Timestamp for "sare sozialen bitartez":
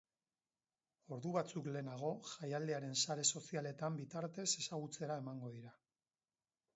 3.03-4.47